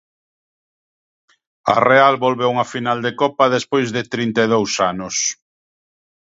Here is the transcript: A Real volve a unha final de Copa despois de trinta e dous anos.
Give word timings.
A 1.73 1.75
Real 1.85 2.15
volve 2.23 2.43
a 2.45 2.51
unha 2.55 2.69
final 2.73 2.97
de 3.05 3.11
Copa 3.21 3.53
despois 3.55 3.87
de 3.95 4.03
trinta 4.13 4.39
e 4.45 4.51
dous 4.53 4.71
anos. 4.91 5.15